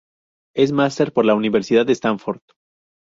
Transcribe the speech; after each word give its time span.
Es 0.55 0.71
máster 0.71 1.13
por 1.13 1.25
la 1.25 1.35
Universidad 1.35 1.87
Stanford. 1.91 2.41